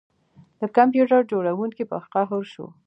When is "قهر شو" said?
2.13-2.65